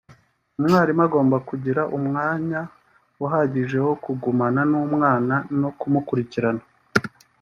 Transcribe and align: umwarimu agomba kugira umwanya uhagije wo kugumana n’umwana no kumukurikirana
umwarimu 0.59 1.01
agomba 1.07 1.37
kugira 1.49 1.81
umwanya 1.97 2.61
uhagije 3.25 3.77
wo 3.85 3.93
kugumana 4.03 4.61
n’umwana 4.71 5.35
no 5.59 5.69
kumukurikirana 5.79 6.63